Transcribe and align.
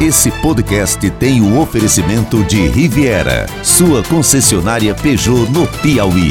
Esse 0.00 0.30
podcast 0.30 1.10
tem 1.10 1.40
o 1.40 1.60
oferecimento 1.60 2.44
de 2.44 2.68
Riviera, 2.68 3.46
sua 3.64 4.00
concessionária 4.04 4.94
Peugeot 4.94 5.50
no 5.50 5.66
Piauí. 5.82 6.30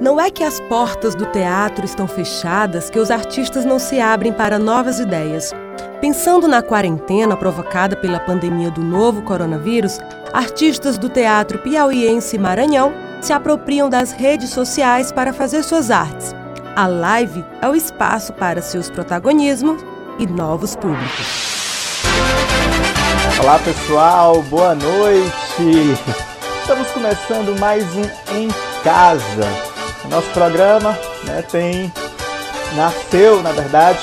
Não 0.00 0.20
é 0.20 0.28
que 0.28 0.42
as 0.42 0.58
portas 0.62 1.14
do 1.14 1.24
teatro 1.26 1.84
estão 1.84 2.08
fechadas 2.08 2.90
que 2.90 2.98
os 2.98 3.12
artistas 3.12 3.64
não 3.64 3.78
se 3.78 4.00
abrem 4.00 4.32
para 4.32 4.58
novas 4.58 4.98
ideias. 4.98 5.52
Pensando 6.00 6.48
na 6.48 6.60
quarentena 6.60 7.36
provocada 7.36 7.94
pela 7.94 8.18
pandemia 8.18 8.72
do 8.72 8.82
novo 8.82 9.22
coronavírus, 9.22 10.00
artistas 10.32 10.98
do 10.98 11.08
teatro 11.08 11.60
piauiense 11.60 12.36
Maranhão 12.38 12.92
se 13.20 13.32
apropriam 13.32 13.88
das 13.88 14.10
redes 14.10 14.50
sociais 14.50 15.12
para 15.12 15.32
fazer 15.32 15.62
suas 15.62 15.92
artes. 15.92 16.41
A 16.74 16.86
live 16.86 17.44
é 17.60 17.68
o 17.68 17.74
espaço 17.74 18.32
para 18.32 18.62
seus 18.62 18.88
protagonismos 18.88 19.84
e 20.18 20.26
novos 20.26 20.74
públicos. 20.74 22.02
Olá 23.42 23.58
pessoal, 23.58 24.40
boa 24.44 24.74
noite! 24.74 25.98
Estamos 26.62 26.88
começando 26.92 27.60
mais 27.60 27.84
um 27.94 28.04
Em 28.34 28.48
Casa. 28.82 29.46
Nosso 30.08 30.28
programa 30.30 30.98
né, 31.24 31.42
tem 31.42 31.92
nasceu, 32.74 33.42
na 33.42 33.52
verdade, 33.52 34.00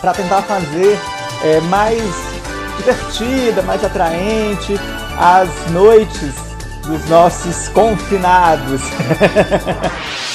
para 0.00 0.12
tentar 0.12 0.42
fazer 0.42 0.96
é, 1.42 1.60
mais 1.62 2.00
divertida, 2.76 3.62
mais 3.62 3.82
atraente 3.84 4.76
as 5.18 5.72
noites 5.72 6.36
dos 6.84 7.04
nossos 7.08 7.68
confinados. 7.70 8.80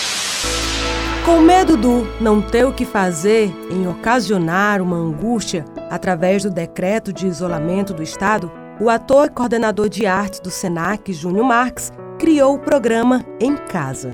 Com 1.25 1.41
medo 1.41 1.75
do 1.75 2.05
não 2.21 2.39
ter 2.39 2.65
o 2.65 2.71
que 2.71 2.85
fazer 2.85 3.51
em 3.71 3.87
ocasionar 3.87 4.79
uma 4.79 4.95
angústia 4.95 5.65
através 5.89 6.43
do 6.43 6.51
decreto 6.51 7.11
de 7.11 7.25
isolamento 7.25 7.95
do 7.95 8.03
Estado, 8.03 8.51
o 8.79 8.91
ator 8.91 9.25
e 9.25 9.31
coordenador 9.31 9.89
de 9.89 10.05
artes 10.05 10.39
do 10.39 10.51
SENAC, 10.51 11.11
Júnior 11.11 11.43
Marques, 11.47 11.91
criou 12.19 12.53
o 12.53 12.59
programa 12.59 13.25
Em 13.39 13.55
Casa 13.55 14.11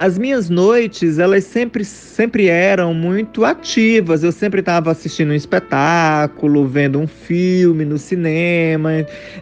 as 0.00 0.18
minhas 0.18 0.50
noites, 0.50 1.20
elas 1.20 1.44
sempre, 1.44 1.84
sempre 1.84 2.48
eram 2.48 2.92
muito 2.92 3.44
ativas. 3.44 4.24
Eu 4.24 4.32
sempre 4.32 4.58
estava 4.58 4.90
assistindo 4.90 5.30
um 5.30 5.34
espetáculo, 5.34 6.66
vendo 6.66 6.98
um 6.98 7.06
filme 7.06 7.84
no 7.84 7.96
cinema, 7.98 8.90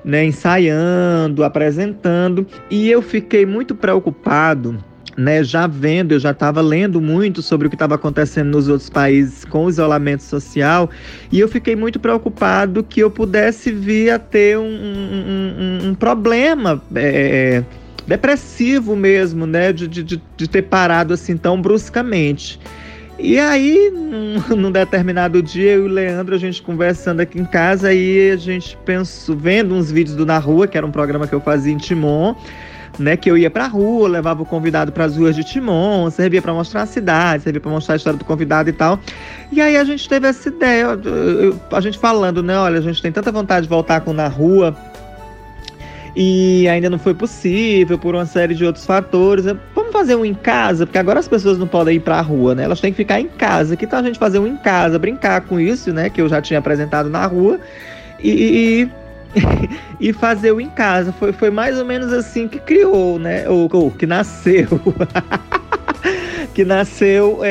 né, 0.04 0.24
ensaiando, 0.24 1.44
apresentando. 1.44 2.46
E 2.70 2.90
eu 2.90 3.00
fiquei 3.00 3.46
muito 3.46 3.74
preocupado 3.74 4.84
né, 5.16 5.42
já 5.44 5.66
vendo, 5.66 6.12
eu 6.12 6.18
já 6.18 6.30
estava 6.30 6.60
lendo 6.60 7.00
muito 7.00 7.42
sobre 7.42 7.66
o 7.66 7.70
que 7.70 7.76
estava 7.76 7.94
acontecendo 7.94 8.50
nos 8.50 8.68
outros 8.68 8.88
países 8.88 9.44
com 9.44 9.64
o 9.64 9.68
isolamento 9.68 10.22
social, 10.22 10.88
e 11.30 11.40
eu 11.40 11.48
fiquei 11.48 11.76
muito 11.76 11.98
preocupado 11.98 12.82
que 12.82 13.00
eu 13.00 13.10
pudesse 13.10 13.72
vir 13.72 14.10
a 14.10 14.18
ter 14.18 14.58
um, 14.58 14.62
um, 14.62 15.82
um, 15.84 15.88
um 15.88 15.94
problema 15.94 16.82
é, 16.94 17.62
depressivo 18.06 18.96
mesmo, 18.96 19.46
né? 19.46 19.72
De, 19.72 19.86
de, 19.86 20.20
de 20.36 20.48
ter 20.48 20.62
parado 20.62 21.14
assim 21.14 21.36
tão 21.36 21.60
bruscamente. 21.60 22.58
E 23.22 23.38
aí, 23.38 23.90
num, 23.92 24.40
num, 24.56 24.72
determinado 24.72 25.42
dia, 25.42 25.72
eu 25.72 25.86
e 25.86 25.90
o 25.90 25.92
Leandro, 25.92 26.34
a 26.34 26.38
gente 26.38 26.62
conversando 26.62 27.20
aqui 27.20 27.38
em 27.38 27.44
casa, 27.44 27.88
aí 27.88 28.30
a 28.30 28.36
gente 28.36 28.76
pensou, 28.84 29.36
vendo 29.36 29.74
uns 29.74 29.92
vídeos 29.92 30.16
do 30.16 30.24
Na 30.24 30.38
Rua, 30.38 30.66
que 30.66 30.76
era 30.76 30.86
um 30.86 30.90
programa 30.90 31.26
que 31.26 31.34
eu 31.34 31.40
fazia 31.40 31.72
em 31.72 31.76
Timon, 31.76 32.34
né? 32.98 33.16
Que 33.16 33.30
eu 33.30 33.36
ia 33.36 33.50
pra 33.50 33.66
rua, 33.66 34.08
levava 34.08 34.42
o 34.42 34.46
convidado 34.46 34.92
para 34.92 35.04
as 35.04 35.16
ruas 35.16 35.34
de 35.34 35.44
Timon, 35.44 36.10
servia 36.10 36.42
para 36.42 36.52
mostrar 36.52 36.82
a 36.82 36.86
cidade, 36.86 37.42
servia 37.42 37.60
para 37.60 37.70
mostrar 37.70 37.94
a 37.94 37.96
história 37.96 38.18
do 38.18 38.24
convidado 38.24 38.68
e 38.68 38.72
tal. 38.72 38.98
E 39.52 39.60
aí 39.60 39.76
a 39.76 39.84
gente 39.84 40.08
teve 40.08 40.26
essa 40.26 40.48
ideia, 40.48 40.88
a 41.72 41.80
gente 41.80 41.98
falando, 41.98 42.42
né? 42.42 42.58
Olha, 42.58 42.78
a 42.78 42.82
gente 42.82 43.00
tem 43.00 43.12
tanta 43.12 43.30
vontade 43.32 43.62
de 43.64 43.70
voltar 43.70 44.00
com 44.00 44.12
Na 44.12 44.28
Rua 44.28 44.76
e 46.14 46.68
ainda 46.68 46.90
não 46.90 46.98
foi 46.98 47.14
possível 47.14 47.98
por 47.98 48.14
uma 48.14 48.26
série 48.26 48.54
de 48.54 48.64
outros 48.64 48.84
fatores. 48.84 49.44
Vamos 49.74 49.92
fazer 49.92 50.16
um 50.16 50.24
em 50.24 50.34
casa, 50.34 50.86
porque 50.86 50.98
agora 50.98 51.20
as 51.20 51.28
pessoas 51.28 51.58
não 51.58 51.66
podem 51.66 51.96
ir 51.96 52.00
para 52.00 52.18
a 52.18 52.20
rua, 52.20 52.54
né? 52.54 52.64
Elas 52.64 52.80
têm 52.80 52.90
que 52.90 52.96
ficar 52.96 53.20
em 53.20 53.28
casa. 53.28 53.76
Que 53.76 53.86
tal 53.86 54.00
a 54.00 54.02
gente 54.02 54.18
fazer 54.18 54.38
um 54.38 54.46
em 54.46 54.56
casa, 54.56 54.98
brincar 54.98 55.42
com 55.42 55.60
isso, 55.60 55.92
né? 55.92 56.10
Que 56.10 56.20
eu 56.20 56.28
já 56.28 56.40
tinha 56.40 56.58
apresentado 56.58 57.08
na 57.08 57.24
rua 57.26 57.60
e, 58.22 58.30
e 58.30 58.90
fazer 60.12 60.52
o 60.52 60.60
em 60.60 60.68
casa. 60.70 61.12
Foi, 61.12 61.32
foi 61.32 61.50
mais 61.50 61.78
ou 61.78 61.84
menos 61.84 62.12
assim 62.12 62.48
que 62.48 62.58
criou, 62.58 63.18
né? 63.18 63.48
Ou, 63.48 63.68
ou 63.72 63.90
que 63.90 64.06
nasceu. 64.06 64.68
que 66.54 66.64
nasceu 66.64 67.40
é, 67.42 67.50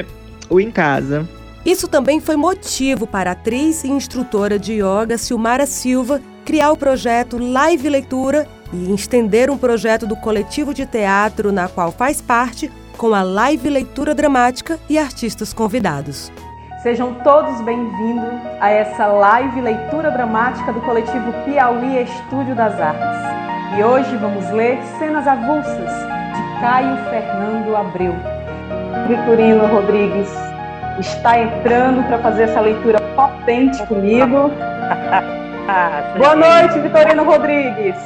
é, 0.00 0.04
o 0.48 0.60
em 0.60 0.70
casa. 0.70 1.28
Isso 1.64 1.86
também 1.86 2.20
foi 2.20 2.36
motivo 2.36 3.06
para 3.06 3.30
a 3.30 3.32
atriz 3.32 3.84
e 3.84 3.88
instrutora 3.88 4.58
de 4.58 4.74
yoga 4.74 5.18
Silmara 5.18 5.66
Silva 5.66 6.20
criar 6.44 6.72
o 6.72 6.76
projeto 6.76 7.38
Live 7.38 7.88
Leitura 7.88 8.48
e 8.72 8.94
estender 8.94 9.50
um 9.50 9.58
projeto 9.58 10.06
do 10.06 10.16
coletivo 10.16 10.72
de 10.72 10.86
teatro 10.86 11.52
na 11.52 11.68
qual 11.68 11.92
faz 11.92 12.20
parte 12.20 12.70
com 12.96 13.14
a 13.14 13.22
Live 13.22 13.68
Leitura 13.68 14.14
Dramática 14.14 14.78
e 14.88 14.98
artistas 14.98 15.52
convidados. 15.52 16.32
Sejam 16.82 17.12
todos 17.16 17.60
bem-vindos 17.60 18.40
a 18.58 18.70
essa 18.70 19.06
live 19.06 19.60
leitura 19.60 20.10
dramática 20.10 20.72
do 20.72 20.80
coletivo 20.80 21.30
Piauí 21.44 22.02
Estúdio 22.02 22.54
das 22.54 22.80
Artes. 22.80 23.76
E 23.76 23.84
hoje 23.84 24.16
vamos 24.16 24.50
ler 24.50 24.78
Cenas 24.98 25.28
Avulsas, 25.28 25.76
de 25.76 26.60
Caio 26.62 26.96
Fernando 27.10 27.76
Abreu. 27.76 28.14
Vitorino 29.06 29.66
Rodrigues 29.66 30.30
está 30.98 31.38
entrando 31.38 32.02
para 32.06 32.18
fazer 32.20 32.44
essa 32.44 32.62
leitura 32.62 32.98
potente 33.14 33.86
comigo. 33.86 34.50
Boa 36.16 36.34
noite, 36.34 36.80
Vitorino 36.80 37.24
Rodrigues. 37.24 37.96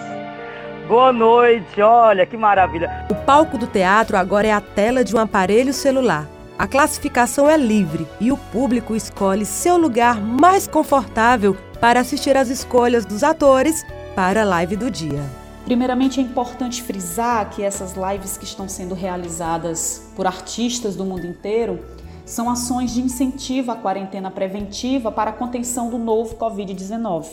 Boa 0.88 1.12
noite, 1.12 1.80
olha 1.80 2.26
que 2.26 2.36
maravilha. 2.36 3.06
O 3.08 3.14
palco 3.14 3.56
do 3.56 3.68
teatro 3.68 4.16
agora 4.16 4.48
é 4.48 4.52
a 4.52 4.60
tela 4.60 5.04
de 5.04 5.14
um 5.14 5.20
aparelho 5.20 5.72
celular. 5.72 6.33
A 6.56 6.68
classificação 6.68 7.50
é 7.50 7.56
livre 7.56 8.06
e 8.20 8.30
o 8.30 8.36
público 8.36 8.94
escolhe 8.94 9.44
seu 9.44 9.76
lugar 9.76 10.20
mais 10.20 10.68
confortável 10.68 11.56
para 11.80 11.98
assistir 11.98 12.36
às 12.36 12.48
escolhas 12.48 13.04
dos 13.04 13.24
atores 13.24 13.84
para 14.14 14.42
a 14.42 14.44
live 14.44 14.76
do 14.76 14.88
dia. 14.88 15.20
Primeiramente, 15.64 16.20
é 16.20 16.22
importante 16.22 16.80
frisar 16.80 17.50
que 17.50 17.60
essas 17.60 17.94
lives 17.94 18.36
que 18.36 18.44
estão 18.44 18.68
sendo 18.68 18.94
realizadas 18.94 20.12
por 20.14 20.28
artistas 20.28 20.94
do 20.94 21.04
mundo 21.04 21.26
inteiro 21.26 21.84
são 22.24 22.48
ações 22.48 22.94
de 22.94 23.00
incentivo 23.00 23.72
à 23.72 23.74
quarentena 23.74 24.30
preventiva 24.30 25.10
para 25.10 25.30
a 25.30 25.34
contenção 25.34 25.90
do 25.90 25.98
novo 25.98 26.36
Covid-19. 26.36 27.26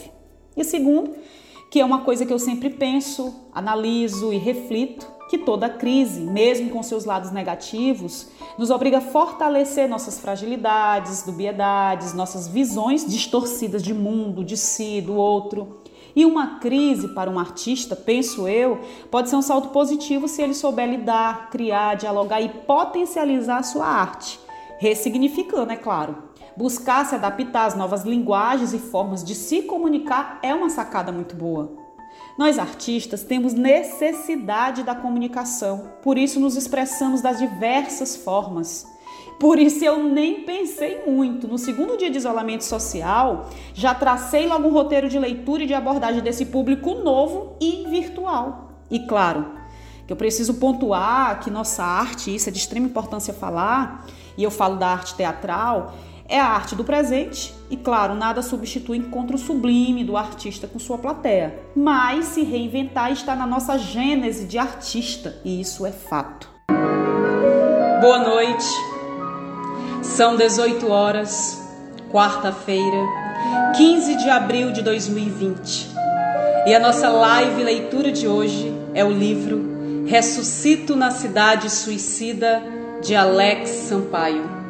E 0.58 0.64
segundo, 0.64 1.14
que 1.70 1.80
é 1.80 1.86
uma 1.86 2.02
coisa 2.02 2.26
que 2.26 2.34
eu 2.34 2.40
sempre 2.40 2.72
penso, 2.72 3.36
analiso 3.54 4.34
e 4.34 4.38
reflito, 4.38 5.08
que 5.32 5.38
toda 5.38 5.70
crise, 5.70 6.20
mesmo 6.20 6.70
com 6.72 6.84
seus 6.84 7.06
lados 7.06 7.32
negativos, 7.32 8.28
nos 8.58 8.70
obriga 8.70 8.98
a 8.98 9.02
fortalecer 9.02 9.88
nossas 9.88 10.20
fragilidades, 10.20 11.24
dubiedades, 11.24 12.14
nossas 12.14 12.50
visões 12.50 13.06
distorcidas 13.06 13.82
de 13.82 13.94
mundo, 13.94 14.44
de 14.44 14.58
si, 14.58 15.00
do 15.00 15.16
outro. 15.16 15.80
E 16.14 16.26
uma 16.26 16.60
crise 16.60 17.08
para 17.16 17.30
um 17.30 17.40
artista, 17.40 17.96
penso 17.96 18.46
eu, 18.46 18.82
pode 19.10 19.30
ser 19.30 19.38
um 19.38 19.42
salto 19.42 19.70
positivo 19.70 20.28
se 20.28 20.42
ele 20.42 20.54
souber 20.54 20.90
lidar, 20.90 21.50
criar, 21.50 21.96
dialogar 21.96 22.42
e 22.42 22.50
potencializar 22.50 23.60
a 23.60 23.64
sua 23.64 23.88
arte 23.88 24.38
ressignificando, 24.80 25.72
é 25.72 25.78
claro. 25.78 26.18
Buscar 26.58 27.06
se 27.06 27.16
adaptar 27.16 27.68
às 27.68 27.76
novas 27.76 28.04
linguagens 28.04 28.74
e 28.74 28.80
formas 28.80 29.24
de 29.24 29.34
se 29.34 29.62
comunicar 29.62 30.40
é 30.44 30.54
uma 30.54 30.70
sacada 30.70 31.10
muito 31.10 31.38
boa. 31.38 31.81
Nós 32.42 32.58
artistas 32.58 33.22
temos 33.22 33.54
necessidade 33.54 34.82
da 34.82 34.96
comunicação, 34.96 35.92
por 36.02 36.18
isso 36.18 36.40
nos 36.40 36.58
expressamos 36.58 37.22
das 37.22 37.38
diversas 37.38 38.16
formas. 38.16 38.84
Por 39.40 39.60
isso 39.60 39.86
eu 39.86 40.04
nem 40.04 40.42
pensei 40.42 41.04
muito. 41.06 41.48
No 41.48 41.60
segundo 41.60 41.96
dia 41.96 42.10
de 42.10 42.18
isolamento 42.18 42.64
social, 42.64 43.48
já 43.76 43.94
tracei 43.94 44.48
logo 44.48 44.68
um 44.68 44.72
roteiro 44.72 45.08
de 45.08 45.20
leitura 45.20 45.62
e 45.62 45.68
de 45.68 45.76
abordagem 45.76 46.24
desse 46.24 46.48
público 46.48 46.96
novo 46.96 47.58
e 47.62 47.86
virtual. 47.88 48.72
E 48.90 49.02
claro, 49.02 49.46
que 50.08 50.12
eu 50.12 50.18
preciso 50.18 50.56
pontuar 50.56 51.42
que 51.42 51.52
nossa 51.52 51.84
arte, 51.84 52.34
isso 52.34 52.50
é 52.50 52.52
de 52.52 52.58
extrema 52.58 52.88
importância 52.88 53.36
falar, 53.36 54.08
e 54.36 54.42
eu 54.42 54.50
falo 54.50 54.78
da 54.78 54.88
arte 54.88 55.14
teatral, 55.14 55.94
é 56.32 56.40
a 56.40 56.46
arte 56.46 56.76
do 56.76 56.84
presente 56.84 57.54
e, 57.70 57.76
claro, 57.76 58.16
nada 58.16 58.42
substitui 58.42 58.98
encontro 58.98 59.38
sublime 59.38 60.02
do 60.02 60.16
artista 60.16 60.66
com 60.66 60.80
sua 60.80 60.98
plateia. 60.98 61.54
Mas 61.76 62.26
se 62.28 62.42
reinventar 62.42 63.12
está 63.12 63.36
na 63.36 63.46
nossa 63.46 63.78
gênese 63.78 64.46
de 64.46 64.58
artista 64.58 65.36
e 65.44 65.60
isso 65.60 65.86
é 65.86 65.92
fato. 65.92 66.50
Boa 68.00 68.20
noite. 68.20 68.66
São 70.02 70.38
18 70.38 70.90
horas, 70.90 71.62
quarta-feira, 72.10 73.06
15 73.76 74.16
de 74.16 74.30
abril 74.30 74.72
de 74.72 74.82
2020. 74.82 75.92
E 76.66 76.74
a 76.74 76.80
nossa 76.80 77.10
live 77.10 77.62
leitura 77.62 78.10
de 78.10 78.28
hoje 78.28 78.74
é 78.94 79.04
o 79.04 79.12
livro 79.12 80.06
Ressuscito 80.08 80.96
na 80.96 81.12
Cidade 81.12 81.70
Suicida 81.70 82.64
de 83.02 83.16
Alex 83.16 83.70
Sampaio. 83.70 84.61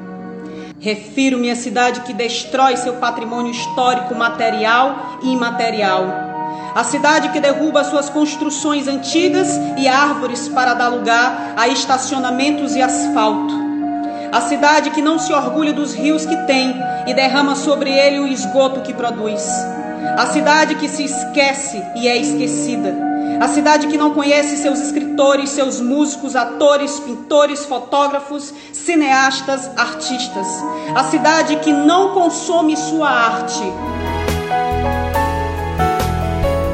Refiro-me 0.82 1.52
à 1.52 1.56
cidade 1.56 2.02
que 2.02 2.12
destrói 2.12 2.76
seu 2.76 2.94
patrimônio 2.94 3.52
histórico 3.52 4.16
material 4.16 5.20
e 5.22 5.32
imaterial. 5.32 6.06
A 6.74 6.84
cidade 6.84 7.30
que 7.30 7.40
derruba 7.40 7.84
suas 7.84 8.10
construções 8.10 8.88
antigas 8.88 9.60
e 9.78 9.88
árvores 9.88 10.48
para 10.50 10.74
dar 10.74 10.88
lugar 10.88 11.54
a 11.56 11.68
estacionamentos 11.68 12.76
e 12.76 12.82
asfalto. 12.82 13.54
A 14.32 14.42
cidade 14.42 14.90
que 14.90 15.04
não 15.04 15.20
se 15.20 15.32
orgulha 15.32 15.72
dos 15.72 15.94
rios 15.94 16.26
que 16.26 16.36
tem 16.48 16.74
e 17.06 17.14
derrama 17.14 17.56
sobre 17.56 17.92
ele 17.92 18.18
o 18.18 18.26
esgoto 18.26 18.82
que 18.82 18.92
produz. 18.92 19.48
A 20.18 20.26
cidade 20.26 20.74
que 20.76 20.90
se 20.90 21.04
esquece 21.04 21.80
e 21.96 22.08
é 22.08 22.18
esquecida 22.18 23.11
a 23.42 23.48
cidade 23.48 23.88
que 23.88 23.98
não 23.98 24.14
conhece 24.14 24.56
seus 24.56 24.80
escritores, 24.80 25.50
seus 25.50 25.82
músicos, 25.82 26.36
atores, 26.36 27.00
pintores, 27.00 27.66
fotógrafos, 27.66 28.54
cineastas, 28.72 29.68
artistas. 29.76 30.48
A 30.96 31.04
cidade 31.06 31.56
que 31.56 31.74
não 31.74 32.14
consome 32.14 32.78
sua 32.78 33.10
arte. 33.10 33.64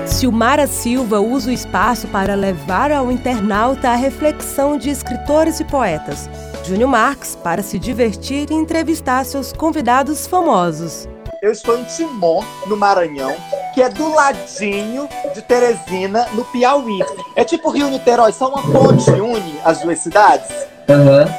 Silmara 0.05 0.67
Silva 0.67 1.21
usa 1.21 1.51
o 1.51 1.53
espaço 1.53 2.05
para 2.09 2.35
levar 2.35 2.91
ao 2.91 3.09
internauta 3.13 3.89
a 3.89 3.95
reflexão 3.95 4.77
de 4.77 4.89
escritores 4.89 5.61
e 5.61 5.63
poetas. 5.63 6.29
Júnior 6.65 6.89
Marques 6.89 7.33
para 7.33 7.63
se 7.63 7.79
divertir 7.79 8.51
e 8.51 8.53
entrevistar 8.53 9.23
seus 9.23 9.53
convidados 9.53 10.27
famosos. 10.27 11.07
Eu 11.41 11.53
estou 11.53 11.77
em 11.77 11.85
Timon, 11.85 12.43
no 12.65 12.75
Maranhão, 12.75 13.33
que 13.77 13.81
é 13.83 13.89
do 13.89 14.11
ladinho 14.11 15.07
de 15.35 15.41
Teresina, 15.43 16.27
no 16.33 16.43
Piauí. 16.45 16.97
É 17.35 17.43
tipo 17.43 17.69
Rio 17.69 17.91
Niterói, 17.91 18.31
só 18.31 18.49
uma 18.49 18.63
ponte 18.63 19.07
une 19.11 19.59
as 19.63 19.81
duas 19.81 19.99
cidades. 19.99 20.49
Uhum. 20.89 21.31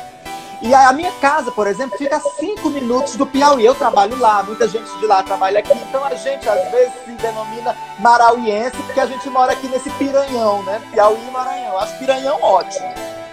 E 0.63 0.73
a 0.73 0.93
minha 0.93 1.11
casa, 1.21 1.51
por 1.51 1.67
exemplo, 1.67 1.99
fica 1.99 2.17
a 2.17 2.21
cinco 2.21 2.71
minutos 2.71 3.17
do 3.17 3.27
Piauí. 3.27 3.65
Eu 3.65 3.75
trabalho 3.75 4.17
lá, 4.21 4.41
muita 4.45 4.69
gente 4.69 4.89
de 5.01 5.07
lá 5.07 5.21
trabalha 5.25 5.59
aqui. 5.59 5.73
Então 5.73 6.05
a 6.05 6.15
gente 6.15 6.49
às 6.49 6.71
vezes 6.71 6.93
se 7.05 7.11
denomina 7.11 7.75
marauiense, 7.99 8.77
porque 8.87 9.01
a 9.01 9.07
gente 9.07 9.29
mora 9.31 9.51
aqui 9.51 9.67
nesse 9.67 9.91
piranhão, 9.91 10.63
né? 10.63 10.81
Piauí 10.93 11.19
e 11.19 11.31
Maranhão. 11.33 11.77
Acho 11.77 11.99
piranhão 11.99 12.39
ótimo. 12.41 12.89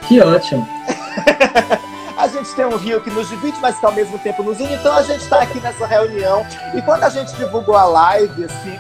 Que 0.08 0.20
ótimo. 0.20 0.68
A 2.36 2.40
gente 2.40 2.54
tem 2.54 2.66
um 2.66 2.76
rio 2.76 3.00
que 3.00 3.10
nos 3.10 3.30
divide, 3.30 3.58
mas 3.62 3.80
que 3.80 3.86
ao 3.86 3.94
mesmo 3.94 4.20
tempo 4.20 4.44
nos 4.44 4.60
une. 4.60 4.74
Então 4.74 4.94
a 4.94 5.02
gente 5.04 5.22
está 5.22 5.42
aqui 5.42 5.58
nessa 5.62 5.88
reunião. 5.88 6.46
E 6.74 6.82
quando 6.82 7.06
a 7.06 7.10
gente 7.10 7.34
divulgou 7.34 7.78
a 7.78 7.86
live, 7.86 8.44
assim, 8.44 8.78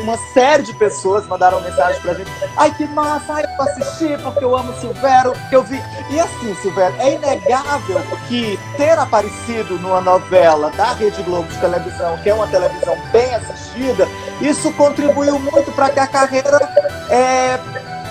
uma 0.00 0.16
série 0.32 0.62
de 0.62 0.72
pessoas 0.72 1.26
mandaram 1.26 1.60
mensagem 1.60 2.00
pra 2.00 2.14
gente. 2.14 2.30
Ai, 2.56 2.74
que 2.74 2.86
massa! 2.86 3.34
Ai, 3.34 3.44
eu 3.44 3.62
assisti 3.62 4.16
porque 4.22 4.42
eu 4.42 4.56
amo 4.56 4.72
Silvério, 4.80 5.34
que 5.50 5.54
eu 5.54 5.62
vi. 5.62 5.82
E 6.08 6.18
assim, 6.18 6.54
Silvério, 6.62 6.96
é 6.98 7.12
inegável 7.12 8.00
que 8.26 8.58
ter 8.78 8.98
aparecido 8.98 9.78
numa 9.80 10.00
novela 10.00 10.70
da 10.70 10.94
Rede 10.94 11.22
Globo 11.24 11.46
de 11.46 11.58
televisão, 11.58 12.16
que 12.22 12.30
é 12.30 12.34
uma 12.34 12.46
televisão 12.46 12.96
bem 13.12 13.34
assistida, 13.34 14.08
isso 14.40 14.72
contribuiu 14.72 15.38
muito 15.38 15.70
para 15.72 15.90
que 15.90 16.00
a 16.00 16.06
carreira 16.06 16.58
é, 17.10 17.58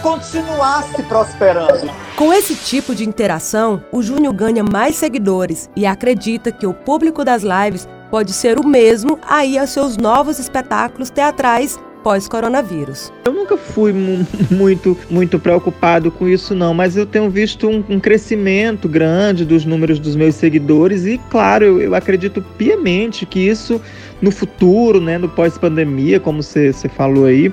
continuasse 0.04 1.02
prosperando. 1.04 1.90
Com 2.18 2.34
esse 2.34 2.56
tipo 2.56 2.94
de 2.94 3.08
interação, 3.08 3.82
o 3.90 4.04
Júnior 4.04 4.34
ganha 4.34 4.62
mais 4.62 4.98
seguidores 4.98 5.70
e 5.78 5.86
acredita 5.86 6.52
que 6.52 6.68
o 6.68 6.74
público 6.74 7.24
das 7.24 7.42
lives 7.42 7.88
pode 8.12 8.34
ser 8.34 8.60
o 8.60 8.68
mesmo 8.68 9.18
aí 9.28 9.58
aos 9.58 9.70
seus 9.70 9.96
novos 9.96 10.40
espetáculos 10.40 11.10
teatrais 11.10 11.80
pós-coronavírus. 12.04 13.14
Eu 13.24 13.32
nunca 13.32 13.56
fui 13.56 13.94
muito, 14.52 14.98
muito 15.10 15.40
preocupado 15.40 16.12
com 16.12 16.28
isso, 16.28 16.54
não, 16.54 16.74
mas 16.74 16.98
eu 16.98 17.06
tenho 17.06 17.30
visto 17.30 17.70
um, 17.70 17.82
um 17.90 18.00
crescimento 18.00 18.90
grande 18.90 19.46
dos 19.46 19.64
números 19.64 20.00
dos 20.00 20.18
meus 20.18 20.36
seguidores 20.36 21.06
e, 21.06 21.18
claro, 21.32 21.64
eu, 21.64 21.82
eu 21.82 21.96
acredito 21.96 22.44
piamente 22.58 23.26
que 23.26 23.40
isso 23.40 23.82
no 24.22 24.32
futuro, 24.32 25.00
né, 25.00 25.18
no 25.18 25.30
pós-pandemia, 25.30 26.20
como 26.20 26.44
você 26.44 26.74
falou 26.96 27.26
aí, 27.26 27.52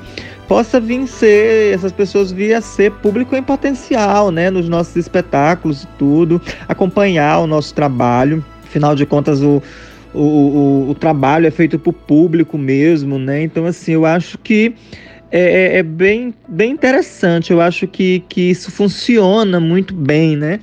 possa 0.51 0.81
vir 0.81 1.07
ser, 1.07 1.75
essas 1.75 1.93
pessoas 1.93 2.33
vir 2.33 2.55
a 2.55 2.61
ser 2.61 2.91
público 2.91 3.37
em 3.37 3.43
potencial, 3.43 4.33
né, 4.33 4.51
nos 4.51 4.69
nossos 4.69 4.97
espetáculos 4.97 5.85
e 5.85 5.87
tudo, 5.97 6.43
acompanhar 6.67 7.39
o 7.39 7.47
nosso 7.47 7.73
trabalho. 7.73 8.45
Afinal 8.65 8.97
de 8.97 9.07
contas, 9.07 9.41
o, 9.43 9.63
o, 10.13 10.21
o, 10.21 10.91
o 10.91 10.95
trabalho 10.97 11.47
é 11.47 11.53
feito 11.53 11.79
para 11.79 11.91
o 11.91 11.93
público 11.93 12.59
mesmo, 12.59 13.17
né? 13.17 13.45
Então, 13.45 13.65
assim, 13.65 13.93
eu 13.93 14.05
acho 14.05 14.39
que 14.39 14.75
é, 15.31 15.77
é, 15.77 15.79
é, 15.79 15.83
bem, 15.85 16.35
bem 16.49 16.73
interessante. 16.73 17.53
Eu 17.53 17.61
acho 17.61 17.87
que, 17.87 18.25
que 18.29 18.51
isso 18.51 18.73
funciona 18.73 19.61
muito 19.61 19.95
bem, 19.95 20.37
né? 20.37 20.59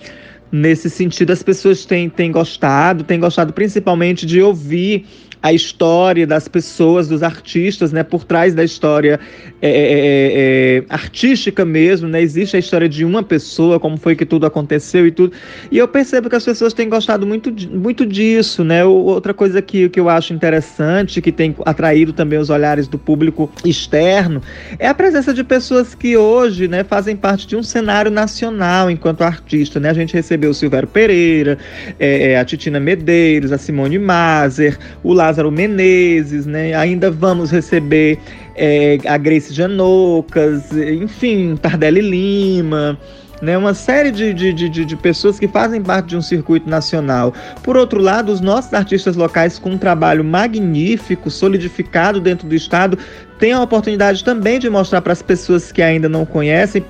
Nesse 0.52 0.90
sentido, 0.90 1.32
as 1.32 1.42
pessoas 1.42 1.86
têm, 1.86 2.10
têm 2.10 2.30
gostado, 2.30 3.06
têm 3.06 3.22
gostado 3.22 3.54
principalmente 3.54 4.26
de 4.26 4.42
ouvir 4.42 5.06
a 5.42 5.54
história 5.54 6.26
das 6.26 6.48
pessoas, 6.48 7.08
dos 7.08 7.24
artistas, 7.24 7.92
né, 7.92 8.04
por 8.04 8.24
trás 8.24 8.54
da 8.54 8.64
história 8.64 9.20
é, 9.62 9.70
é, 9.70 9.72
é, 9.72 10.78
é, 10.78 10.84
artística 10.90 11.66
mesmo, 11.66 12.08
né, 12.08 12.22
existe 12.22 12.56
a 12.56 12.60
história 12.60 12.88
de 12.88 13.06
uma 13.06 13.24
pessoa, 13.24 13.80
como 13.80 13.98
foi 13.98 14.16
que 14.16 14.26
tudo 14.26 14.46
aconteceu 14.46 15.08
e 15.08 15.12
tudo, 15.12 15.34
e 15.72 15.78
eu 15.78 15.88
percebo 15.88 16.30
que 16.30 16.36
as 16.36 16.46
pessoas 16.46 16.74
têm 16.74 16.90
gostado 16.90 17.26
muito, 17.26 17.52
muito 17.70 18.06
disso, 18.06 18.64
né, 18.64 18.84
outra 18.86 19.34
coisa 19.34 19.62
que, 19.62 19.90
que 19.90 20.00
eu 20.00 20.10
acho 20.10 20.34
interessante, 20.34 21.22
que 21.22 21.32
tem 21.32 21.56
atraído 21.66 22.14
também 22.14 22.38
os 22.38 22.50
olhares 22.50 22.88
do 22.88 22.98
público 22.98 23.50
externo, 23.66 24.42
é 24.78 24.88
a 24.88 24.94
presença 24.94 25.34
de 25.34 25.44
pessoas 25.44 25.96
que 25.96 26.18
hoje, 26.18 26.68
né, 26.68 26.84
fazem 26.84 27.16
parte 27.16 27.48
de 27.48 27.56
um 27.56 27.64
cenário 27.64 28.12
nacional 28.12 28.92
enquanto 28.92 29.22
artista, 29.22 29.80
né, 29.80 29.90
a 29.90 29.94
gente 29.94 30.14
recebeu 30.14 30.52
o 30.52 30.54
Silvério 30.54 30.88
Pereira, 30.88 31.58
é, 32.00 32.32
é, 32.32 32.40
a 32.40 32.46
Titina 32.46 32.80
Medeiros, 32.80 33.52
a 33.52 33.58
Simone 33.58 33.98
Mazer, 33.98 34.78
o 35.04 35.14
Lázaro 35.14 35.37
Menezes, 35.52 36.46
né? 36.46 36.74
Ainda 36.74 37.12
vamos 37.12 37.52
receber 37.52 38.20
é, 38.56 38.98
a 39.06 39.18
Grace 39.18 39.54
Janocas, 39.54 40.72
enfim, 40.72 41.56
Tardelli 41.56 42.02
Lima. 42.02 42.98
Né, 43.40 43.56
uma 43.56 43.76
série 43.76 44.10
de, 44.10 44.34
de, 44.34 44.52
de, 44.52 44.68
de, 44.68 44.96
pessoas 44.96 45.38
que 45.38 45.48
fazem 45.48 45.80
parte 45.80 46.08
de 46.08 46.18
um 46.18 46.24
circuito 46.24 46.68
nacional. 46.68 47.32
Por 47.62 47.78
outro 47.78 48.02
lado, 48.02 48.32
os 48.32 48.42
nossos 48.42 48.74
artistas 48.74 49.16
locais, 49.16 49.60
com 49.60 49.70
um 49.70 49.78
trabalho 49.78 50.24
magnífico, 50.24 51.30
solidificado 51.30 52.20
dentro 52.20 52.48
do 52.48 52.56
Estado, 52.56 52.98
têm 53.38 53.54
a 53.54 53.62
oportunidade 53.62 54.24
também 54.24 54.58
de 54.58 54.68
mostrar 54.72 55.04
para 55.04 55.14
as 55.14 55.22
pessoas 55.22 55.72
que 55.72 55.84
ainda 55.84 56.10
não 56.10 56.26
conhecem 56.26 56.84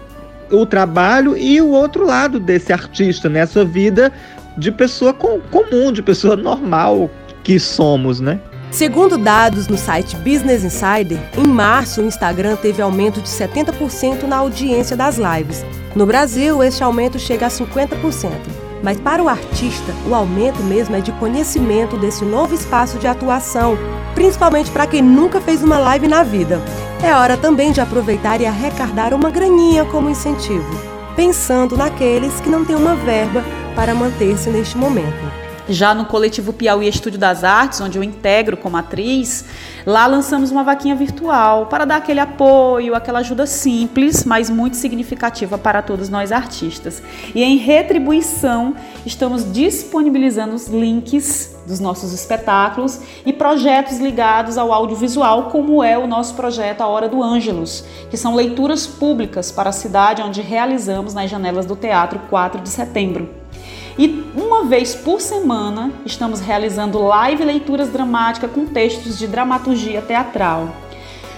o 0.50 0.66
trabalho 0.66 1.38
e 1.38 1.60
o 1.62 1.68
outro 1.68 2.06
lado 2.06 2.40
desse 2.40 2.72
artista, 2.72 3.28
né, 3.28 3.42
a 3.42 3.48
sua 3.48 3.66
vida 3.66 4.12
de 4.58 4.72
pessoa 4.72 5.14
com, 5.14 5.40
comum, 5.52 5.92
de 5.92 6.02
pessoa 6.02 6.36
normal, 6.36 7.10
que 7.48 7.58
somos, 7.62 8.20
né? 8.20 8.42
Segundo 8.70 9.18
dados 9.18 9.70
no 9.70 9.78
site 9.78 10.18
Business 10.18 10.66
Insider, 10.66 11.18
em 11.38 11.48
março 11.48 12.02
o 12.02 12.06
Instagram 12.06 12.58
teve 12.58 12.82
aumento 12.82 13.22
de 13.22 13.30
70% 13.30 14.24
na 14.24 14.36
audiência 14.36 14.98
das 14.98 15.18
lives. 15.18 15.66
No 15.96 16.06
Brasil, 16.06 16.62
este 16.62 16.84
aumento 16.84 17.18
chega 17.18 17.46
a 17.46 17.50
50%. 17.50 18.32
Mas 18.84 19.00
para 19.00 19.24
o 19.24 19.30
artista, 19.30 19.94
o 20.10 20.14
aumento 20.14 20.62
mesmo 20.62 20.98
é 20.98 21.00
de 21.00 21.14
conhecimento 21.14 21.96
desse 21.96 22.26
novo 22.26 22.54
espaço 22.54 23.00
de 23.00 23.08
atuação, 23.08 23.78
principalmente 24.14 24.70
para 24.70 24.86
quem 24.86 25.02
nunca 25.02 25.40
fez 25.40 25.64
uma 25.64 25.80
live 25.80 26.10
na 26.10 26.24
vida. 26.24 26.62
É 27.02 27.16
hora 27.16 27.38
também 27.38 27.72
de 27.72 27.80
aproveitar 27.80 28.42
e 28.42 28.46
arrecadar 28.46 29.14
uma 29.14 29.32
graninha 29.32 29.86
como 29.86 30.10
incentivo, 30.10 30.70
pensando 31.16 31.78
naqueles 31.78 32.42
que 32.42 32.50
não 32.50 32.66
têm 32.66 32.76
uma 32.76 32.96
verba 32.96 33.42
para 33.74 33.96
manter-se 33.96 34.50
neste 34.50 34.78
momento. 34.78 35.47
Já 35.70 35.94
no 35.94 36.06
coletivo 36.06 36.54
Piauí 36.54 36.88
Estúdio 36.88 37.20
das 37.20 37.44
Artes, 37.44 37.82
onde 37.82 37.98
eu 37.98 38.04
integro 38.04 38.56
como 38.56 38.78
atriz, 38.78 39.44
lá 39.86 40.08
lançamos 40.08 40.50
uma 40.50 40.64
vaquinha 40.64 40.96
virtual 40.96 41.66
para 41.66 41.84
dar 41.84 41.98
aquele 41.98 42.22
apoio, 42.22 42.96
aquela 42.96 43.20
ajuda 43.20 43.46
simples, 43.46 44.24
mas 44.24 44.50
muito 44.50 44.78
significativa 44.78 45.58
para 45.58 45.82
todos 45.82 46.08
nós 46.08 46.32
artistas. 46.32 47.04
E 47.36 47.44
em 47.44 47.58
retribuição, 47.58 48.76
estamos 49.06 49.52
disponibilizando 49.52 50.56
os 50.56 50.68
links 50.68 51.58
dos 51.68 51.82
nossos 51.82 52.14
espetáculos 52.14 53.02
e 53.26 53.34
projetos 53.34 54.00
ligados 54.00 54.58
ao 54.58 54.72
audiovisual, 54.72 55.50
como 55.50 55.84
é 55.84 55.98
o 55.98 56.08
nosso 56.08 56.34
projeto 56.34 56.80
A 56.80 56.88
Hora 56.88 57.10
do 57.10 57.22
Ângelus, 57.22 57.84
que 58.10 58.16
são 58.16 58.34
leituras 58.36 58.88
públicas 58.88 59.52
para 59.52 59.70
a 59.70 59.74
cidade 59.74 60.22
onde 60.22 60.42
realizamos 60.42 61.14
nas 61.14 61.30
janelas 61.30 61.66
do 61.66 61.76
Teatro 61.76 62.20
4 62.30 62.62
de 62.62 62.70
setembro. 62.70 63.47
E 63.98 64.24
uma 64.36 64.64
vez 64.66 64.94
por 64.94 65.20
semana 65.20 65.92
estamos 66.06 66.40
realizando 66.40 67.00
live 67.00 67.44
leituras 67.44 67.90
dramáticas 67.90 68.52
com 68.52 68.66
textos 68.66 69.18
de 69.18 69.26
dramaturgia 69.26 70.02
teatral. 70.02 70.70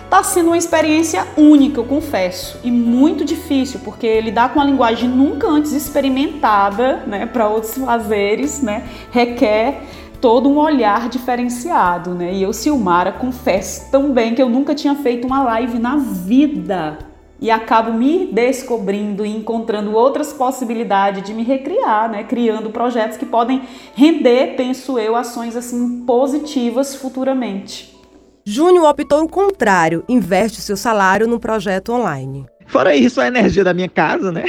Está 0.03 0.23
sendo 0.23 0.47
uma 0.47 0.57
experiência 0.57 1.25
única, 1.37 1.79
eu 1.79 1.85
confesso, 1.85 2.57
e 2.63 2.71
muito 2.71 3.23
difícil, 3.23 3.79
porque 3.83 4.19
lidar 4.19 4.53
com 4.53 4.59
a 4.59 4.63
linguagem 4.63 5.07
nunca 5.07 5.47
antes 5.47 5.71
experimentada, 5.71 7.03
né, 7.05 7.27
para 7.27 7.47
outros 7.47 7.75
fazeres, 7.77 8.61
né, 8.61 8.89
requer 9.11 9.83
todo 10.19 10.49
um 10.49 10.57
olhar 10.57 11.07
diferenciado, 11.07 12.13
né? 12.13 12.33
E 12.33 12.43
eu, 12.43 12.51
Silmara, 12.51 13.11
confesso 13.11 13.89
também 13.89 14.35
que 14.35 14.41
eu 14.41 14.49
nunca 14.49 14.75
tinha 14.75 14.95
feito 14.95 15.25
uma 15.25 15.43
live 15.43 15.79
na 15.79 15.95
vida. 15.95 17.08
E 17.41 17.49
acabo 17.49 17.93
me 17.93 18.27
descobrindo 18.27 19.25
e 19.25 19.35
encontrando 19.35 19.93
outras 19.95 20.33
possibilidades 20.33 21.23
de 21.23 21.33
me 21.33 21.43
recriar, 21.43 22.09
né? 22.09 22.23
Criando 22.23 22.69
projetos 22.69 23.17
que 23.17 23.25
podem 23.25 23.61
render, 23.95 24.55
penso 24.55 24.99
eu, 24.99 25.15
ações 25.15 25.55
assim 25.55 26.03
positivas 26.05 26.95
futuramente. 26.95 27.97
Júnior 28.45 28.89
optou 28.89 29.23
o 29.23 29.29
contrário, 29.29 30.03
investe 30.09 30.61
seu 30.61 30.75
salário 30.75 31.27
no 31.27 31.39
projeto 31.39 31.93
online. 31.93 32.45
Fora 32.69 32.95
isso, 32.95 33.19
a 33.19 33.27
energia 33.27 33.63
da 33.63 33.73
minha 33.73 33.89
casa, 33.89 34.31
né? 34.31 34.45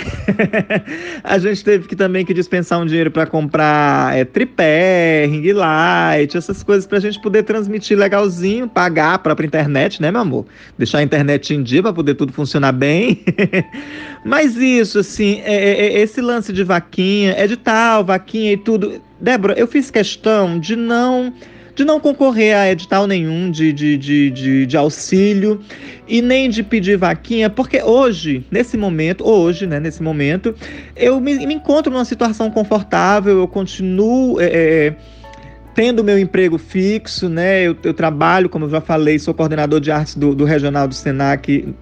a 1.25 1.39
gente 1.39 1.65
teve 1.65 1.89
que 1.89 1.97
também 1.97 2.23
que 2.23 2.35
dispensar 2.35 2.79
um 2.79 2.85
dinheiro 2.85 3.11
para 3.11 3.25
comprar 3.25 4.15
é, 4.15 4.27
tripé, 4.27 5.25
ring 5.25 5.51
light, 5.55 6.37
essas 6.37 6.63
coisas 6.63 6.87
para 6.87 6.99
a 6.99 7.01
gente 7.01 7.19
poder 7.19 7.45
transmitir 7.45 7.97
legalzinho, 7.97 8.69
pagar 8.69 9.15
a 9.15 9.19
própria 9.19 9.47
internet, 9.47 10.03
né, 10.03 10.11
meu 10.11 10.21
amor? 10.21 10.47
Deixar 10.77 10.99
a 10.99 11.03
internet 11.03 11.55
em 11.55 11.63
dia 11.63 11.83
para 11.83 11.95
poder 11.95 12.15
tudo 12.15 12.31
funcionar 12.31 12.73
bem. 12.73 13.25
Mas 14.23 14.55
isso, 14.55 14.99
assim, 14.99 15.41
é, 15.43 15.55
é, 15.55 15.87
é, 15.87 16.01
esse 16.01 16.21
lance 16.21 16.53
de 16.53 16.63
vaquinha, 16.63 17.33
é 17.39 17.47
de 17.47 17.57
tal, 17.57 18.05
vaquinha 18.05 18.53
e 18.53 18.57
tudo. 18.59 19.01
Débora, 19.19 19.55
eu 19.59 19.67
fiz 19.67 19.91
questão 19.91 20.61
de 20.61 20.77
não 20.77 21.33
de 21.75 21.85
não 21.85 21.99
concorrer 21.99 22.55
a 22.55 22.71
edital 22.71 23.07
nenhum 23.07 23.51
de, 23.51 23.73
de, 23.73 23.97
de, 23.97 24.31
de, 24.31 24.67
de 24.67 24.77
auxílio 24.77 25.61
e 26.11 26.21
nem 26.21 26.51
de 26.51 26.65
pedir 26.65 26.99
vaquinha, 26.99 27.49
porque 27.49 27.81
hoje, 27.81 28.45
nesse 28.51 28.77
momento, 28.77 29.25
hoje, 29.25 29.65
né, 29.65 29.79
nesse 29.79 30.03
momento, 30.03 30.53
eu 30.97 31.21
me, 31.21 31.47
me 31.47 31.55
encontro 31.55 31.93
numa 31.93 32.05
situação 32.05 32.51
confortável, 32.51 33.39
eu 33.39 33.49
continuo. 33.49 34.41
É, 34.41 34.47
é, 34.47 34.97
tendo 35.73 36.03
meu 36.03 36.19
emprego 36.19 36.59
fixo, 36.59 37.29
né? 37.29 37.63
Eu, 37.63 37.77
eu, 37.85 37.95
trabalho, 37.95 38.49
como 38.49 38.65
eu 38.65 38.71
já 38.71 38.81
falei, 38.81 39.21
sou 39.21 39.33
coordenador 39.33 39.79
de 39.79 39.93
artes 39.93 40.17
do, 40.17 40.35
do 40.35 40.45
regional 40.45 40.89
do 40.89 40.95
Senac 40.95 41.73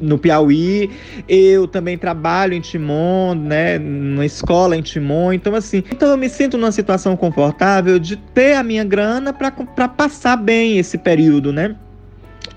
no 0.00 0.16
Piauí. 0.16 0.88
Eu 1.28 1.66
também 1.66 1.98
trabalho 1.98 2.54
em 2.54 2.60
Timon, 2.60 3.34
né, 3.34 3.80
numa 3.80 4.24
escola 4.24 4.76
em 4.76 4.80
Timon. 4.80 5.32
Então, 5.32 5.56
assim, 5.56 5.82
então 5.90 6.08
eu 6.08 6.16
me 6.16 6.28
sinto 6.28 6.56
numa 6.56 6.70
situação 6.70 7.16
confortável 7.16 7.98
de 7.98 8.16
ter 8.16 8.54
a 8.54 8.62
minha 8.62 8.84
grana 8.84 9.32
para 9.32 9.88
passar 9.88 10.36
bem 10.36 10.78
esse 10.78 10.96
período, 10.96 11.52
né? 11.52 11.74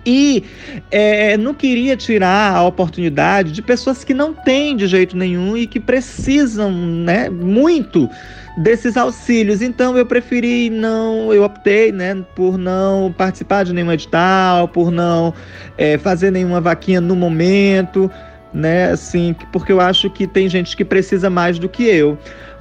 E 0.06 0.44
é, 0.92 1.36
não 1.36 1.54
queria 1.54 1.98
tirar 1.98 2.56
a 2.56 2.64
oportunidade 2.64 3.52
de 3.52 3.62
pessoas 3.62 4.04
que 4.04 4.14
não 4.14 4.34
têm 4.34 4.76
de 4.76 4.86
jeito 4.86 5.18
nenhum 5.18 5.58
e 5.58 5.66
que 5.66 5.80
precisam 5.80 6.72
né, 6.72 7.28
muito 7.28 8.08
desses 8.58 8.96
auxílios. 8.96 9.64
Então 9.64 9.98
eu 9.98 10.06
preferi 10.06 10.70
não, 10.70 11.34
eu 11.34 11.44
optei 11.44 11.92
né, 11.92 12.24
por 12.36 12.58
não 12.58 13.14
participar 13.18 13.64
de 13.64 13.74
nenhum 13.74 13.92
edital, 13.92 14.68
por 14.68 14.92
não 14.92 15.34
é, 15.78 15.98
fazer 15.98 16.32
nenhuma 16.32 16.62
vaquinha 16.62 17.02
no 17.02 17.16
momento, 17.16 18.10
né? 18.54 18.92
Assim, 18.92 19.36
porque 19.52 19.72
eu 19.72 19.82
acho 19.82 20.10
que 20.10 20.28
tem 20.28 20.48
gente 20.48 20.78
que 20.78 20.86
precisa 20.86 21.30
mais 21.30 21.58
do 21.58 21.68
que 21.68 21.84
eu. 21.84 22.18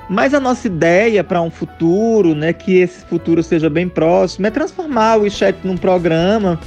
Mas 0.09 0.35
a 0.35 0.41
nossa 0.41 0.67
ideia 0.67 1.25
para 1.25 1.41
um 1.41 1.51
futuro, 1.51 2.35
né, 2.35 2.53
que 2.53 2.79
esse 2.79 3.05
futuro 3.07 3.43
seja 3.43 3.71
bem 3.71 3.89
próximo, 3.89 4.47
é 4.47 4.51
transformar 4.51 5.17
o 5.17 5.31
chat 5.31 5.57
num 5.65 5.79
programa 5.79 6.59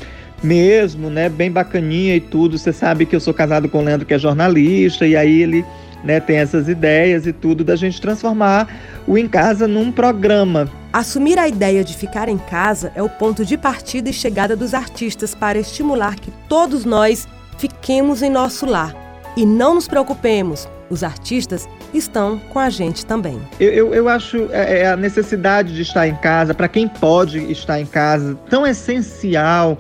mesmo, 0.44 1.10
né, 1.10 1.30
bem 1.30 1.52
bacaninha 1.52 2.16
e 2.16 2.20
tudo. 2.20 2.58
Você 2.58 2.72
sabe 2.72 3.06
que 3.06 3.16
eu 3.16 3.20
sou 3.20 3.34
casado 3.34 3.68
com 3.70 3.80
o 3.80 3.84
Leandro, 3.84 4.06
que 4.06 4.14
é 4.14 4.20
jornalista, 4.20 5.06
e 5.06 5.16
aí 5.16 5.42
ele 5.42 5.66
né, 6.04 6.20
tem 6.20 6.38
essas 6.38 6.70
ideias 6.70 7.26
e 7.26 7.34
tudo 7.34 7.64
da 7.64 7.76
gente 7.76 8.00
transformar 8.00 8.68
o 9.06 9.18
Em 9.18 9.28
Casa 9.28 9.68
num 9.68 9.92
programa. 9.92 10.70
Assumir 10.94 11.38
a 11.38 11.48
ideia 11.48 11.84
de 11.84 11.96
ficar 11.96 12.30
em 12.30 12.38
casa 12.38 12.92
é 12.96 13.04
o 13.04 13.10
ponto 13.10 13.46
de 13.46 13.58
partida 13.58 14.10
e 14.10 14.14
chegada 14.14 14.56
dos 14.56 14.74
artistas 14.74 15.36
para 15.36 15.60
estimular 15.60 16.16
que 16.16 16.32
todos 16.48 16.86
nós 16.86 17.28
fiquemos 17.58 18.22
em 18.22 18.30
nosso 18.30 18.66
lar. 18.66 18.96
E 19.36 19.46
não 19.46 19.76
nos 19.76 19.88
preocupemos, 19.88 20.68
os 20.90 21.04
artistas 21.04 21.68
estão 21.94 22.40
com 22.52 22.60
a 22.60 22.70
gente 22.70 23.06
também. 23.06 23.40
Eu, 23.60 23.72
eu, 23.72 23.94
eu 23.94 24.10
acho 24.10 24.48
é, 24.52 24.80
é 24.80 24.88
a 24.88 24.96
necessidade 24.96 25.76
de 25.76 25.82
estar 25.82 26.08
em 26.08 26.16
casa, 26.16 26.54
para 26.54 26.68
quem 26.68 26.88
pode 26.88 27.40
estar 27.52 27.80
em 27.80 27.86
casa, 27.86 28.36
tão 28.50 28.66
essencial, 28.66 29.78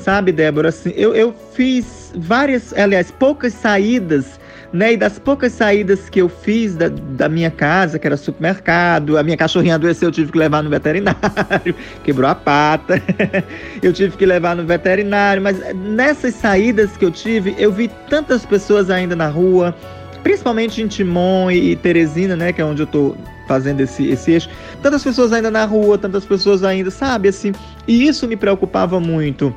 sabe, 0.00 0.32
Débora? 0.32 0.70
Assim, 0.70 0.92
eu, 0.96 1.14
eu 1.14 1.34
fiz 1.54 2.12
várias, 2.16 2.72
aliás, 2.72 3.10
poucas 3.10 3.52
saídas 3.52 4.40
né? 4.72 4.92
E 4.92 4.96
das 4.96 5.18
poucas 5.18 5.52
saídas 5.52 6.08
que 6.08 6.20
eu 6.20 6.28
fiz 6.28 6.76
da, 6.76 6.88
da 6.88 7.28
minha 7.28 7.50
casa, 7.50 7.98
que 7.98 8.06
era 8.06 8.16
supermercado, 8.16 9.18
a 9.18 9.22
minha 9.22 9.36
cachorrinha 9.36 9.74
adoeceu, 9.74 10.08
eu 10.08 10.12
tive 10.12 10.32
que 10.32 10.38
levar 10.38 10.62
no 10.62 10.70
veterinário, 10.70 11.74
quebrou 12.04 12.30
a 12.30 12.34
pata, 12.34 13.02
eu 13.82 13.92
tive 13.92 14.16
que 14.16 14.24
levar 14.24 14.54
no 14.54 14.64
veterinário. 14.64 15.42
Mas 15.42 15.58
nessas 15.74 16.34
saídas 16.34 16.96
que 16.96 17.04
eu 17.04 17.10
tive, 17.10 17.54
eu 17.58 17.72
vi 17.72 17.90
tantas 18.08 18.46
pessoas 18.46 18.90
ainda 18.90 19.16
na 19.16 19.28
rua, 19.28 19.74
principalmente 20.22 20.82
em 20.82 20.86
Timon 20.86 21.50
e, 21.50 21.76
Teresina, 21.76 22.36
né? 22.36 22.52
Que 22.52 22.60
é 22.60 22.64
onde 22.64 22.82
eu 22.82 22.86
tô 22.86 23.16
fazendo 23.48 23.80
esse, 23.80 24.08
esse 24.08 24.30
eixo. 24.30 24.48
Tantas 24.80 25.02
pessoas 25.02 25.32
ainda 25.32 25.50
na 25.50 25.64
rua, 25.64 25.98
tantas 25.98 26.24
pessoas 26.24 26.62
ainda, 26.62 26.90
sabe, 26.90 27.28
assim. 27.28 27.52
E 27.88 28.06
isso 28.06 28.28
me 28.28 28.36
preocupava 28.36 29.00
muito. 29.00 29.52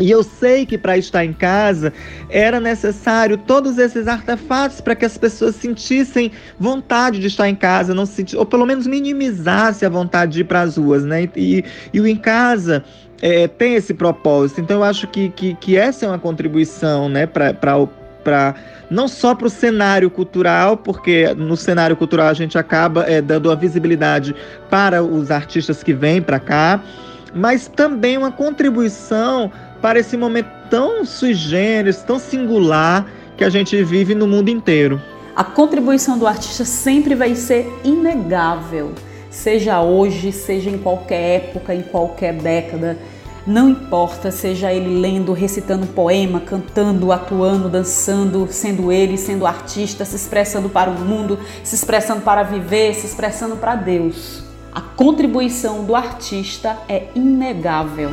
E 0.00 0.10
eu 0.10 0.22
sei 0.22 0.64
que 0.64 0.78
para 0.78 0.96
estar 0.96 1.24
em 1.24 1.32
casa 1.32 1.92
era 2.30 2.58
necessário 2.58 3.36
todos 3.36 3.76
esses 3.78 4.08
artefatos 4.08 4.80
para 4.80 4.94
que 4.94 5.04
as 5.04 5.18
pessoas 5.18 5.54
sentissem 5.56 6.32
vontade 6.58 7.20
de 7.20 7.26
estar 7.26 7.48
em 7.48 7.54
casa, 7.54 7.94
não 7.94 8.06
sentir, 8.06 8.36
ou 8.36 8.46
pelo 8.46 8.64
menos 8.64 8.86
minimizasse 8.86 9.84
a 9.84 9.90
vontade 9.90 10.32
de 10.32 10.40
ir 10.40 10.44
para 10.44 10.62
as 10.62 10.78
ruas, 10.78 11.04
né? 11.04 11.28
E, 11.36 11.64
e 11.92 12.00
o 12.00 12.06
em 12.06 12.16
casa 12.16 12.82
é, 13.20 13.46
tem 13.46 13.74
esse 13.74 13.92
propósito. 13.92 14.62
Então 14.62 14.78
eu 14.78 14.84
acho 14.84 15.06
que, 15.08 15.28
que, 15.28 15.54
que 15.54 15.76
essa 15.76 16.06
é 16.06 16.08
uma 16.08 16.18
contribuição, 16.18 17.08
né, 17.08 17.26
para 17.26 17.54
para 18.22 18.54
não 18.88 19.08
só 19.08 19.34
para 19.34 19.48
o 19.48 19.50
cenário 19.50 20.08
cultural, 20.08 20.76
porque 20.76 21.34
no 21.34 21.56
cenário 21.56 21.96
cultural 21.96 22.28
a 22.28 22.34
gente 22.34 22.56
acaba 22.56 23.04
é, 23.04 23.20
dando 23.20 23.50
a 23.50 23.54
visibilidade 23.54 24.34
para 24.70 25.02
os 25.02 25.30
artistas 25.30 25.82
que 25.82 25.92
vêm 25.92 26.22
para 26.22 26.38
cá, 26.38 26.80
mas 27.34 27.66
também 27.66 28.16
uma 28.16 28.30
contribuição 28.30 29.50
para 29.82 29.98
esse 29.98 30.16
momento 30.16 30.48
tão 30.70 31.04
sui 31.04 31.34
generis, 31.34 31.98
tão 31.98 32.18
singular 32.18 33.06
que 33.36 33.44
a 33.44 33.50
gente 33.50 33.82
vive 33.82 34.14
no 34.14 34.28
mundo 34.28 34.48
inteiro. 34.48 35.02
A 35.34 35.42
contribuição 35.42 36.16
do 36.16 36.26
artista 36.26 36.64
sempre 36.64 37.14
vai 37.14 37.34
ser 37.34 37.70
inegável, 37.82 38.92
seja 39.28 39.82
hoje, 39.82 40.30
seja 40.30 40.70
em 40.70 40.78
qualquer 40.78 41.36
época, 41.36 41.74
em 41.74 41.82
qualquer 41.82 42.34
década. 42.34 42.96
Não 43.44 43.68
importa, 43.68 44.30
seja 44.30 44.72
ele 44.72 45.00
lendo, 45.00 45.32
recitando 45.32 45.84
poema, 45.86 46.38
cantando, 46.38 47.10
atuando, 47.10 47.68
dançando, 47.68 48.46
sendo 48.50 48.92
ele, 48.92 49.18
sendo 49.18 49.44
artista, 49.44 50.04
se 50.04 50.14
expressando 50.14 50.68
para 50.68 50.90
o 50.90 51.00
mundo, 51.00 51.40
se 51.64 51.74
expressando 51.74 52.20
para 52.20 52.44
viver, 52.44 52.94
se 52.94 53.06
expressando 53.06 53.56
para 53.56 53.74
Deus. 53.74 54.44
A 54.72 54.80
contribuição 54.80 55.84
do 55.84 55.96
artista 55.96 56.78
é 56.88 57.08
inegável. 57.16 58.10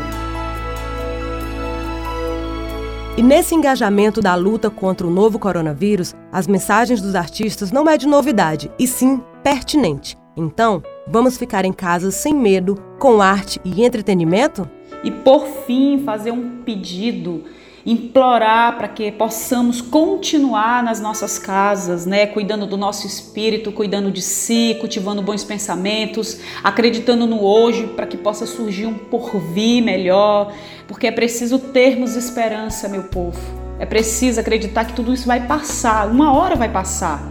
E 3.19 3.21
nesse 3.21 3.53
engajamento 3.53 4.21
da 4.21 4.33
luta 4.33 4.69
contra 4.69 5.05
o 5.05 5.09
novo 5.09 5.37
coronavírus, 5.37 6.15
as 6.31 6.47
mensagens 6.47 7.01
dos 7.01 7.15
artistas 7.15 7.69
não 7.69 7.89
é 7.89 7.97
de 7.97 8.07
novidade, 8.07 8.71
e 8.79 8.87
sim 8.87 9.21
pertinente. 9.43 10.17
Então, 10.37 10.81
vamos 11.05 11.37
ficar 11.37 11.65
em 11.65 11.73
casa 11.73 12.11
sem 12.11 12.33
medo, 12.33 12.75
com 12.97 13.21
arte 13.21 13.59
e 13.65 13.83
entretenimento? 13.83 14.69
E 15.03 15.11
por 15.11 15.45
fim, 15.67 16.01
fazer 16.05 16.31
um 16.31 16.63
pedido 16.63 17.43
implorar 17.85 18.77
para 18.77 18.87
que 18.87 19.11
possamos 19.11 19.81
continuar 19.81 20.83
nas 20.83 20.99
nossas 20.99 21.39
casas, 21.39 22.05
né, 22.05 22.25
cuidando 22.27 22.65
do 22.65 22.77
nosso 22.77 23.07
espírito, 23.07 23.71
cuidando 23.71 24.11
de 24.11 24.21
si, 24.21 24.77
cultivando 24.79 25.21
bons 25.21 25.43
pensamentos, 25.43 26.39
acreditando 26.63 27.25
no 27.25 27.43
hoje 27.43 27.87
para 27.87 28.05
que 28.05 28.17
possa 28.17 28.45
surgir 28.45 28.85
um 28.85 28.93
porvir 28.93 29.83
melhor, 29.83 30.53
porque 30.87 31.07
é 31.07 31.11
preciso 31.11 31.59
termos 31.59 32.15
esperança, 32.15 32.87
meu 32.87 33.03
povo. 33.03 33.39
É 33.79 33.85
preciso 33.85 34.39
acreditar 34.39 34.85
que 34.85 34.93
tudo 34.93 35.13
isso 35.13 35.25
vai 35.25 35.47
passar, 35.47 36.07
uma 36.09 36.33
hora 36.33 36.55
vai 36.55 36.69
passar. 36.69 37.23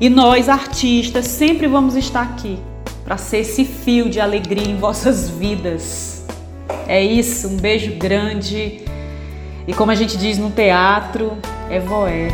E 0.00 0.08
nós, 0.08 0.48
artistas, 0.48 1.26
sempre 1.26 1.66
vamos 1.66 1.96
estar 1.96 2.22
aqui 2.22 2.58
para 3.04 3.16
ser 3.16 3.38
esse 3.38 3.64
fio 3.64 4.08
de 4.08 4.20
alegria 4.20 4.68
em 4.68 4.76
vossas 4.76 5.28
vidas. 5.28 6.24
É 6.86 7.02
isso, 7.02 7.48
um 7.48 7.56
beijo 7.56 7.96
grande 7.96 8.84
e 9.66 9.72
como 9.72 9.90
a 9.90 9.94
gente 9.94 10.16
diz 10.16 10.38
no 10.38 10.50
teatro, 10.50 11.38
é 11.70 11.78
voé. 11.78 12.28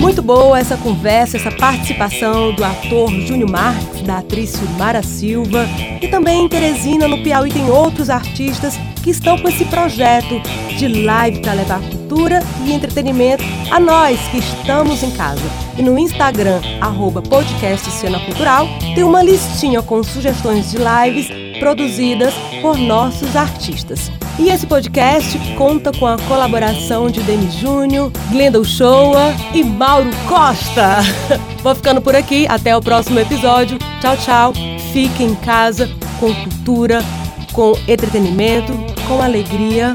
Muito 0.00 0.22
boa 0.22 0.58
essa 0.58 0.76
conversa, 0.76 1.36
essa 1.36 1.50
participação 1.50 2.54
do 2.54 2.64
ator 2.64 3.10
Júnior 3.10 3.50
Marques, 3.50 4.02
da 4.02 4.18
atriz 4.18 4.50
Silmara 4.50 5.02
Silva 5.02 5.66
e 6.00 6.08
também 6.08 6.44
em 6.44 6.48
Teresina, 6.48 7.08
no 7.08 7.22
Piauí, 7.22 7.50
tem 7.50 7.70
outros 7.70 8.10
artistas 8.10 8.78
que 9.02 9.10
estão 9.10 9.36
com 9.38 9.48
esse 9.48 9.64
projeto 9.66 10.40
de 10.78 10.88
live 10.88 11.40
para 11.40 11.54
levar 11.54 11.80
cultura 11.80 12.40
e 12.64 12.72
entretenimento 12.72 13.42
a 13.70 13.80
nós 13.80 14.18
que 14.28 14.38
estamos 14.38 15.02
em 15.02 15.10
casa. 15.12 15.42
E 15.76 15.82
no 15.82 15.98
Instagram, 15.98 16.60
arroba 16.80 17.22
podcast 17.22 17.90
Cena 17.90 18.20
Cultural, 18.20 18.66
tem 18.94 19.02
uma 19.02 19.22
listinha 19.22 19.82
com 19.82 20.02
sugestões 20.02 20.70
de 20.70 20.78
lives 20.78 21.28
produzidas 21.58 22.34
por 22.60 22.76
nossos 22.76 23.34
artistas. 23.36 24.10
E 24.38 24.48
esse 24.48 24.66
podcast 24.66 25.38
conta 25.56 25.92
com 25.92 26.06
a 26.06 26.16
colaboração 26.18 27.10
de 27.10 27.20
Denis 27.22 27.54
Júnior, 27.54 28.10
Glenda 28.30 28.58
Uchoa 28.58 29.34
e 29.54 29.62
Mauro 29.62 30.10
Costa. 30.28 30.98
Vou 31.62 31.74
ficando 31.74 32.00
por 32.00 32.16
aqui, 32.16 32.46
até 32.48 32.76
o 32.76 32.80
próximo 32.80 33.20
episódio. 33.20 33.78
Tchau, 34.00 34.16
tchau. 34.16 34.52
Fique 34.92 35.22
em 35.22 35.34
casa 35.34 35.88
com 36.18 36.34
cultura, 36.34 37.02
com 37.52 37.74
entretenimento, 37.86 38.91
com 39.12 39.20
alegria. 39.20 39.92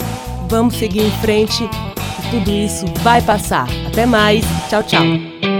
Vamos 0.47 0.75
seguir 0.77 1.01
em 1.01 1.11
frente. 1.19 1.67
Tudo 2.29 2.51
isso 2.51 2.85
vai 3.01 3.21
passar. 3.21 3.67
Até 3.87 4.05
mais. 4.05 4.45
Tchau, 4.69 4.83
tchau. 4.83 5.56